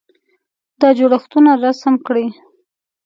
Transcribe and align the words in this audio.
دا 0.81 0.89
جوړښتونه 0.97 1.51
رسم 1.63 1.93
کړئ. 2.05 2.27